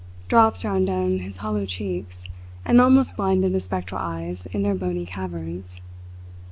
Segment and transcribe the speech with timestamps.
[0.27, 2.25] Drops ran down his hollow cheeks
[2.65, 5.79] and almost blinded the spectral eyes in their bony caverns.